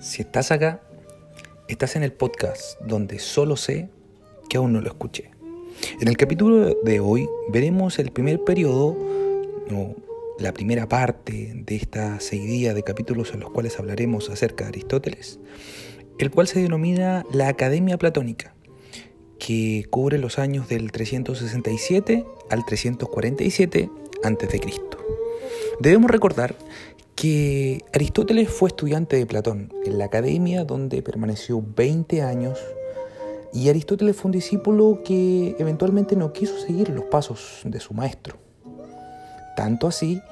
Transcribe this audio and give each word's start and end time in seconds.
Si 0.00 0.22
estás 0.22 0.50
acá, 0.50 0.80
estás 1.68 1.94
en 1.94 2.02
el 2.02 2.14
podcast 2.14 2.80
donde 2.80 3.18
solo 3.18 3.58
sé 3.58 3.90
que 4.48 4.56
aún 4.56 4.72
no 4.72 4.80
lo 4.80 4.88
escuché. 4.88 5.30
En 6.00 6.08
el 6.08 6.16
capítulo 6.16 6.74
de 6.82 7.00
hoy 7.00 7.28
veremos 7.50 7.98
el 7.98 8.10
primer 8.10 8.42
periodo, 8.42 8.96
o 9.70 9.94
la 10.38 10.54
primera 10.54 10.88
parte 10.88 11.52
de 11.54 11.76
esta 11.76 12.18
seguidilla 12.18 12.72
de 12.72 12.82
capítulos 12.82 13.34
en 13.34 13.40
los 13.40 13.50
cuales 13.50 13.78
hablaremos 13.78 14.30
acerca 14.30 14.64
de 14.64 14.70
Aristóteles, 14.70 15.38
el 16.18 16.30
cual 16.30 16.48
se 16.48 16.62
denomina 16.62 17.26
la 17.30 17.48
Academia 17.48 17.98
Platónica, 17.98 18.54
que 19.38 19.84
cubre 19.90 20.16
los 20.16 20.38
años 20.38 20.66
del 20.70 20.92
367 20.92 22.24
al 22.48 22.64
347 22.64 23.90
a.C. 24.24 24.60
Debemos 25.80 26.10
recordar 26.10 26.56
que 27.20 27.84
Aristóteles 27.92 28.48
fue 28.48 28.70
estudiante 28.70 29.16
de 29.16 29.26
Platón 29.26 29.74
en 29.84 29.98
la 29.98 30.06
academia 30.06 30.64
donde 30.64 31.02
permaneció 31.02 31.62
20 31.76 32.22
años 32.22 32.58
y 33.52 33.68
Aristóteles 33.68 34.16
fue 34.16 34.30
un 34.30 34.32
discípulo 34.32 35.02
que 35.04 35.54
eventualmente 35.58 36.16
no 36.16 36.32
quiso 36.32 36.58
seguir 36.58 36.88
los 36.88 37.04
pasos 37.04 37.60
de 37.64 37.78
su 37.78 37.92
maestro. 37.92 38.38
Tanto 39.54 39.86
así 39.86 40.22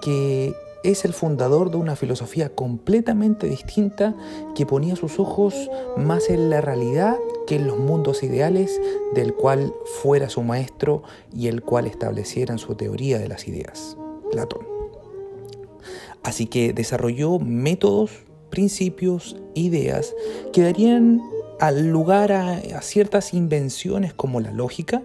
que 0.00 0.54
es 0.84 1.04
el 1.04 1.12
fundador 1.12 1.70
de 1.70 1.76
una 1.76 1.96
filosofía 1.96 2.48
completamente 2.48 3.46
distinta 3.46 4.14
que 4.54 4.64
ponía 4.64 4.96
sus 4.96 5.18
ojos 5.18 5.70
más 5.98 6.30
en 6.30 6.48
la 6.48 6.62
realidad 6.62 7.18
que 7.46 7.56
en 7.56 7.66
los 7.66 7.76
mundos 7.76 8.22
ideales 8.22 8.80
del 9.14 9.34
cual 9.34 9.74
fuera 10.00 10.30
su 10.30 10.42
maestro 10.42 11.02
y 11.30 11.48
el 11.48 11.60
cual 11.60 11.86
estableciera 11.86 12.56
su 12.56 12.74
teoría 12.74 13.18
de 13.18 13.28
las 13.28 13.46
ideas, 13.48 13.98
Platón. 14.30 14.77
Así 16.22 16.46
que 16.46 16.72
desarrolló 16.72 17.38
métodos, 17.38 18.10
principios, 18.50 19.36
ideas 19.54 20.14
que 20.52 20.62
darían 20.62 21.20
al 21.60 21.88
lugar 21.88 22.32
a, 22.32 22.82
ciertas 22.82 23.34
invenciones 23.34 24.14
como 24.14 24.40
la 24.40 24.52
lógica, 24.52 25.02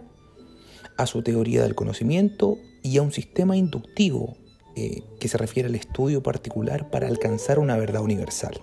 a 0.97 1.07
su 1.07 1.23
teoría 1.23 1.63
del 1.63 1.75
conocimiento 1.75 2.57
y 2.83 2.97
a 2.97 3.01
un 3.01 3.11
sistema 3.11 3.57
inductivo 3.57 4.37
eh, 4.75 5.01
que 5.19 5.27
se 5.27 5.37
refiere 5.37 5.69
al 5.69 5.75
estudio 5.75 6.21
particular 6.21 6.89
para 6.91 7.07
alcanzar 7.07 7.59
una 7.59 7.77
verdad 7.77 8.03
universal. 8.03 8.59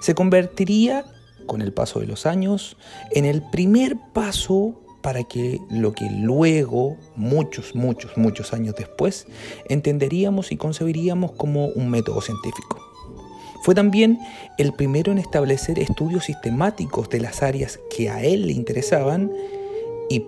Se 0.00 0.14
convertiría, 0.14 1.04
con 1.46 1.62
el 1.62 1.72
paso 1.72 2.00
de 2.00 2.06
los 2.06 2.26
años, 2.26 2.76
en 3.10 3.24
el 3.24 3.42
primer 3.50 3.96
paso 4.12 4.83
para 5.04 5.22
que 5.22 5.60
lo 5.68 5.92
que 5.92 6.08
luego, 6.08 6.96
muchos, 7.14 7.74
muchos, 7.74 8.16
muchos 8.16 8.54
años 8.54 8.74
después, 8.74 9.26
entenderíamos 9.68 10.50
y 10.50 10.56
concebiríamos 10.56 11.32
como 11.32 11.66
un 11.66 11.90
método 11.90 12.22
científico. 12.22 12.80
Fue 13.62 13.74
también 13.74 14.18
el 14.56 14.72
primero 14.72 15.12
en 15.12 15.18
establecer 15.18 15.78
estudios 15.78 16.24
sistemáticos 16.24 17.10
de 17.10 17.20
las 17.20 17.42
áreas 17.42 17.78
que 17.94 18.08
a 18.08 18.24
él 18.24 18.46
le 18.46 18.54
interesaban 18.54 19.30
y 20.08 20.24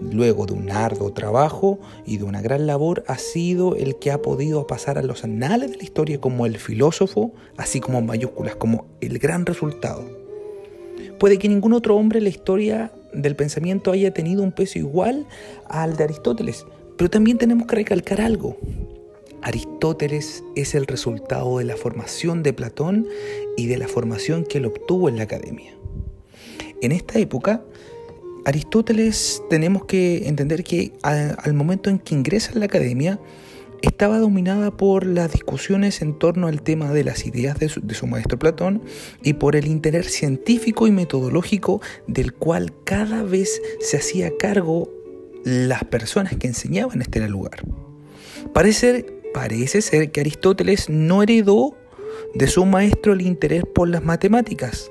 luego 0.00 0.46
de 0.46 0.54
un 0.54 0.70
arduo 0.70 1.12
trabajo 1.12 1.78
y 2.06 2.16
de 2.16 2.24
una 2.24 2.40
gran 2.40 2.66
labor 2.66 3.04
ha 3.06 3.18
sido 3.18 3.76
el 3.76 3.96
que 3.96 4.10
ha 4.10 4.22
podido 4.22 4.66
pasar 4.66 4.96
a 4.96 5.02
los 5.02 5.22
anales 5.24 5.72
de 5.72 5.76
la 5.76 5.84
historia 5.84 6.18
como 6.18 6.46
el 6.46 6.56
filósofo, 6.56 7.34
así 7.58 7.78
como 7.78 7.98
en 7.98 8.06
mayúsculas, 8.06 8.56
como 8.56 8.86
el 9.02 9.18
gran 9.18 9.44
resultado. 9.44 10.02
Puede 11.18 11.38
que 11.38 11.50
ningún 11.50 11.74
otro 11.74 11.96
hombre 11.96 12.20
en 12.20 12.24
la 12.24 12.30
historia 12.30 12.90
del 13.14 13.36
pensamiento 13.36 13.92
haya 13.92 14.12
tenido 14.12 14.42
un 14.42 14.52
peso 14.52 14.78
igual 14.78 15.26
al 15.68 15.96
de 15.96 16.04
Aristóteles. 16.04 16.66
Pero 16.96 17.10
también 17.10 17.38
tenemos 17.38 17.66
que 17.66 17.76
recalcar 17.76 18.20
algo. 18.20 18.56
Aristóteles 19.42 20.42
es 20.56 20.74
el 20.74 20.86
resultado 20.86 21.58
de 21.58 21.64
la 21.64 21.76
formación 21.76 22.42
de 22.42 22.52
Platón 22.52 23.06
y 23.56 23.66
de 23.66 23.76
la 23.76 23.88
formación 23.88 24.44
que 24.44 24.58
él 24.58 24.66
obtuvo 24.66 25.08
en 25.08 25.16
la 25.16 25.24
academia. 25.24 25.74
En 26.80 26.92
esta 26.92 27.18
época, 27.18 27.62
Aristóteles 28.44 29.42
tenemos 29.50 29.84
que 29.84 30.28
entender 30.28 30.64
que 30.64 30.92
al 31.02 31.54
momento 31.54 31.90
en 31.90 31.98
que 31.98 32.14
ingresa 32.14 32.52
en 32.52 32.60
la 32.60 32.66
academia, 32.66 33.18
estaba 33.86 34.18
dominada 34.18 34.76
por 34.76 35.06
las 35.06 35.32
discusiones 35.32 36.02
en 36.02 36.18
torno 36.18 36.46
al 36.46 36.62
tema 36.62 36.92
de 36.92 37.04
las 37.04 37.26
ideas 37.26 37.58
de 37.58 37.68
su, 37.68 38.06
maestro 38.06 38.38
Platón 38.38 38.82
y 39.22 39.34
por 39.34 39.56
el 39.56 39.66
interés 39.66 40.12
científico 40.12 40.86
y 40.86 40.90
metodológico 40.90 41.80
del 42.06 42.32
cual 42.32 42.72
cada 42.84 43.22
vez 43.22 43.60
se 43.80 43.96
hacía 43.96 44.30
cargo 44.38 44.90
las 45.44 45.84
personas 45.84 46.36
que 46.36 46.46
enseñaban 46.46 47.02
este 47.02 47.26
lugar. 47.28 47.62
Parece, 48.52 49.06
parece 49.32 49.82
ser 49.82 50.10
que 50.10 50.20
Aristóteles 50.20 50.88
no 50.88 51.22
heredó 51.22 51.76
de 52.34 52.46
su 52.46 52.64
maestro 52.64 53.12
el 53.12 53.22
interés 53.22 53.64
por 53.74 53.88
las 53.88 54.04
matemáticas, 54.04 54.90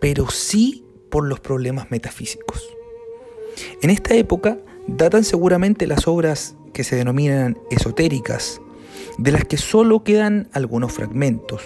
pero 0.00 0.30
sí 0.30 0.84
por 1.10 1.26
los 1.26 1.40
problemas 1.40 1.90
metafísicos. 1.90 2.68
En 3.82 3.90
esta 3.90 4.14
época 4.14 4.58
datan 4.86 5.24
seguramente 5.24 5.86
las 5.86 6.06
obras 6.06 6.54
que 6.72 6.84
se 6.84 6.96
denominan 6.96 7.58
esotéricas, 7.70 8.60
de 9.18 9.32
las 9.32 9.44
que 9.44 9.56
solo 9.56 10.04
quedan 10.04 10.48
algunos 10.52 10.92
fragmentos, 10.92 11.62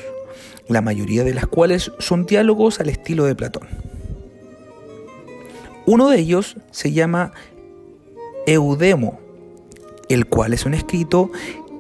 la 0.69 0.83
mayoría 0.83 1.25
de 1.25 1.35
las 1.35 1.47
cuales 1.47 1.93
son 1.99 2.27
diálogos 2.27 2.81
al 2.81 2.89
estilo 2.89 3.25
de 3.25 3.35
Platón. 3.35 3.69
Uno 5.87 6.09
de 6.09 6.19
ellos 6.19 6.57
se 6.71 6.93
llama 6.93 7.33
Eudemo, 8.47 9.19
el 10.09 10.27
cual 10.27 10.53
es 10.53 10.65
un 10.65 10.75
escrito 10.75 11.31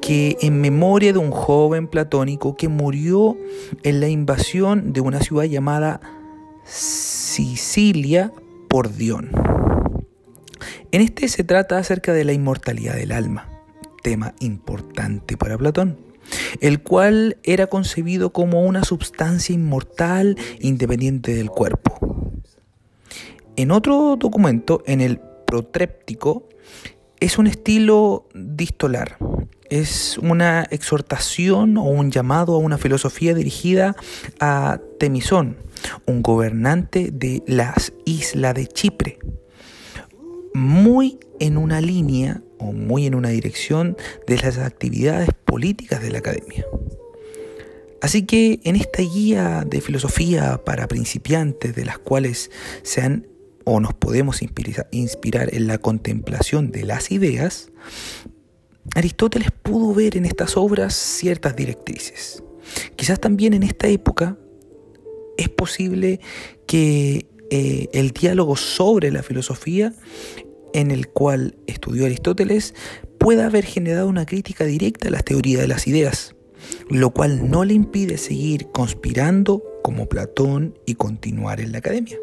que 0.01 0.37
en 0.41 0.61
memoria 0.61 1.13
de 1.13 1.19
un 1.19 1.31
joven 1.31 1.87
platónico 1.87 2.57
que 2.57 2.69
murió 2.69 3.37
en 3.83 4.01
la 4.01 4.09
invasión 4.09 4.93
de 4.93 5.01
una 5.01 5.21
ciudad 5.21 5.45
llamada 5.45 6.01
Sicilia 6.65 8.33
por 8.69 8.95
Dion. 8.95 9.60
En 10.93 11.03
este 11.03 11.29
se 11.29 11.45
trata 11.45 11.79
acerca 11.79 12.13
de 12.13 12.25
la 12.25 12.33
inmortalidad 12.33 12.97
del 12.97 13.13
alma, 13.13 13.49
tema 14.03 14.35
importante 14.41 15.37
para 15.37 15.57
Platón, 15.57 15.97
el 16.61 16.83
cual 16.83 17.37
era 17.45 17.69
concebido 17.69 18.31
como 18.31 18.65
una 18.65 18.83
sustancia 18.83 19.55
inmortal 19.55 20.37
independiente 20.59 21.33
del 21.33 21.49
cuerpo. 21.49 22.33
En 23.55 23.71
otro 23.71 24.17
documento, 24.19 24.83
en 24.85 25.01
el 25.01 25.21
protréptico, 25.47 26.49
es 27.21 27.39
un 27.39 27.47
estilo 27.47 28.27
distolar, 28.35 29.17
es 29.69 30.19
una 30.19 30.67
exhortación 30.73 31.77
o 31.77 31.85
un 31.85 32.11
llamado 32.11 32.57
a 32.57 32.59
una 32.59 32.79
filosofía 32.79 33.33
dirigida 33.33 33.95
a 34.41 34.81
Temisón, 34.99 35.57
un 36.07 36.21
gobernante 36.21 37.11
de 37.13 37.45
las 37.47 37.93
islas 38.05 38.55
de 38.55 38.67
Chipre 38.67 39.20
muy 40.55 41.19
en 41.39 41.57
una 41.57 41.81
línea 41.81 42.43
o 42.59 42.73
muy 42.73 43.07
en 43.07 43.15
una 43.15 43.31
dirección 43.31 43.97
de 44.27 44.37
las 44.37 44.59
actividades 44.59 45.31
políticas 45.45 46.03
de 46.03 46.11
la 46.11 46.19
academia. 46.19 46.65
Así 48.03 48.25
que 48.25 48.61
en 48.65 48.77
esta 48.77 49.03
guía 49.03 49.65
de 49.67 49.81
filosofía 49.81 50.63
para 50.65 50.89
principiantes 50.89 51.75
de 51.75 51.85
las 51.85 51.99
cuales 51.99 52.51
se 52.83 53.03
han 53.03 53.27
o 53.65 53.79
nos 53.79 53.93
podemos 53.93 54.41
inspirar 54.43 55.55
en 55.55 55.67
la 55.67 55.79
contemplación 55.79 56.73
de 56.73 56.85
las 56.85 57.13
ideas, 57.13 57.71
Aristóteles 58.95 59.51
pudo 59.51 59.95
ver 59.95 60.17
en 60.17 60.25
estas 60.25 60.57
obras 60.57 60.95
ciertas 60.95 61.55
directrices. 61.55 62.43
Quizás 62.97 63.21
también 63.21 63.55
en 63.55 63.63
esta 63.63 63.87
época 63.89 64.39
es 65.37 65.49
posible 65.49 66.21
que 66.67 67.27
eh, 67.51 67.89
el 67.93 68.13
diálogo 68.13 68.57
sobre 68.57 69.11
la 69.11 69.23
filosofía 69.23 69.95
en 70.73 70.91
el 70.91 71.09
cual 71.09 71.57
estudió 71.67 72.07
Aristóteles 72.07 72.75
pueda 73.19 73.47
haber 73.47 73.65
generado 73.65 74.09
una 74.09 74.27
crítica 74.27 74.65
directa 74.65 75.09
a 75.09 75.11
las 75.11 75.25
teorías 75.25 75.61
de 75.61 75.69
las 75.69 75.87
ideas, 75.87 76.35
lo 76.89 77.11
cual 77.11 77.51
no 77.51 77.65
le 77.65 77.75
impide 77.75 78.19
seguir 78.19 78.69
conspirando 78.73 79.63
como 79.83 80.09
Platón 80.09 80.79
y 80.87 80.95
continuar 80.95 81.61
en 81.61 81.73
la 81.73 81.79
academia. 81.79 82.19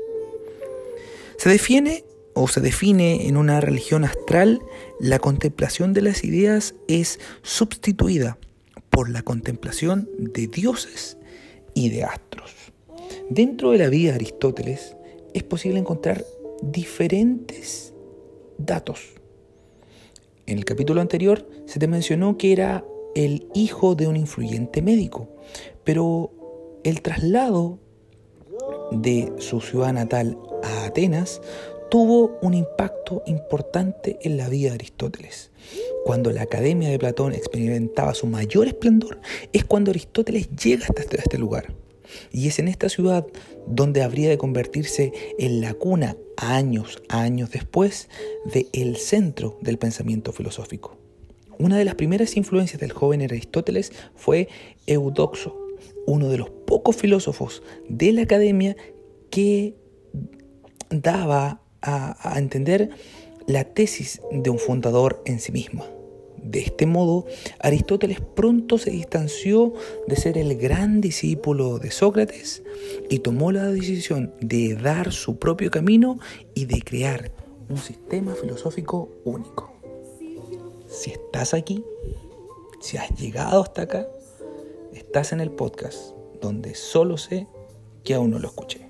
Se 1.38 1.50
define 1.50 2.04
o 2.34 2.48
se 2.48 2.62
define 2.62 3.28
en 3.28 3.38
una 3.38 3.62
religión 3.62 4.04
astral, 4.04 4.62
la 5.00 5.20
contemplación 5.20 5.94
de 5.94 6.04
las 6.04 6.24
ideas 6.24 6.76
es 6.88 7.20
sustituida 7.42 8.38
por 8.90 9.10
la 9.10 9.24
contemplación 9.24 10.10
de 10.18 10.48
dioses 10.48 11.18
y 11.74 11.90
de 11.90 12.04
astros. 12.04 12.52
Dentro 13.30 13.72
de 13.72 13.80
la 13.80 13.90
vida 13.90 14.12
de 14.12 14.16
Aristóteles, 14.16 14.97
es 15.38 15.44
posible 15.44 15.80
encontrar 15.80 16.26
diferentes 16.62 17.94
datos. 18.58 19.02
En 20.46 20.58
el 20.58 20.66
capítulo 20.66 21.02
anterior 21.02 21.48
se 21.66 21.80
te 21.80 21.88
mencionó 21.88 22.38
que 22.38 22.52
era 22.52 22.86
el 23.16 23.48
hijo 23.54 23.96
de 23.96 24.08
un 24.08 24.16
influyente 24.16 24.82
médico, 24.82 25.28
pero 25.84 26.32
el 26.84 27.02
traslado 27.02 27.80
de 28.92 29.32
su 29.38 29.62
ciudad 29.62 29.94
natal 29.94 30.38
a 30.64 30.86
Atenas 30.86 31.42
tuvo 31.90 32.38
un 32.42 32.54
impacto 32.54 33.24
importante 33.26 34.18
en 34.22 34.38
la 34.38 34.50
vida 34.50 34.70
de 34.70 34.76
Aristóteles. 34.76 35.52
Cuando 36.06 36.32
la 36.32 36.44
Academia 36.44 36.90
de 36.90 37.00
Platón 37.00 37.34
experimentaba 37.34 38.14
su 38.14 38.28
mayor 38.28 38.68
esplendor, 38.68 39.20
es 39.54 39.66
cuando 39.66 39.92
Aristóteles 39.92 40.50
llega 40.56 40.86
hasta 40.86 41.04
este, 41.18 41.38
lugar. 41.38 41.74
Y 42.32 42.48
es 42.48 42.60
en 42.60 42.68
esta 42.68 42.90
ciudad 42.90 43.26
donde 43.68 44.04
habría 44.04 44.30
de 44.30 44.38
convertirse 44.38 45.12
en 45.38 45.62
la 45.62 45.74
cuna, 45.74 46.18
años, 46.38 47.02
años 47.10 47.52
después, 47.52 48.10
del 48.46 48.68
el 48.74 48.98
centro 48.98 49.58
del 49.62 49.78
pensamiento 49.78 50.32
filosófico. 50.32 50.98
Una 51.60 51.78
de 51.78 51.86
las 51.86 51.96
primeras 51.96 52.38
influencias 52.38 52.80
del 52.80 52.92
joven 52.92 53.22
Aristóteles 53.22 53.92
fue 54.16 54.48
Eudoxo, 54.86 55.58
uno 56.06 56.30
de 56.30 56.38
los 56.38 56.50
pocos 56.50 56.96
filósofos 56.96 57.64
de 57.90 58.14
la 58.14 58.22
academia 58.24 58.76
que 59.32 59.76
daba 60.90 61.62
a, 61.82 62.34
a 62.34 62.40
entender 62.40 62.92
la 63.48 63.64
tesis 63.64 64.22
de 64.32 64.50
un 64.50 64.60
fundador 64.60 65.22
en 65.26 65.40
sí 65.40 65.52
misma. 65.52 65.86
De 66.50 66.60
este 66.60 66.86
modo, 66.86 67.26
Aristóteles 67.60 68.22
pronto 68.22 68.78
se 68.78 68.90
distanció 68.90 69.74
de 70.08 70.16
ser 70.16 70.38
el 70.38 70.56
gran 70.58 71.02
discípulo 71.02 71.78
de 71.78 71.92
Sócrates 71.92 72.64
y 73.10 73.20
tomó 73.20 73.52
la 73.52 73.66
decisión 73.66 74.34
de 74.40 74.76
dar 74.76 75.12
su 75.12 75.40
propio 75.40 75.70
camino 75.72 76.20
y 76.54 76.66
de 76.66 76.82
crear 76.82 77.32
un 77.70 77.78
sistema 77.78 78.34
filosófico 78.34 79.10
único. 79.26 79.74
Si 80.88 81.12
estás 81.12 81.54
aquí, 81.54 81.84
si 82.80 82.96
has 82.96 83.10
llegado 83.20 83.62
hasta 83.62 83.82
acá, 83.82 84.08
estás 84.94 85.34
en 85.34 85.42
el 85.42 85.52
podcast 85.52 86.14
donde 86.42 86.76
solo 86.76 87.18
sé 87.18 87.46
que 88.06 88.14
aún 88.14 88.32
no 88.32 88.40
lo 88.40 88.48
escuché. 88.48 88.87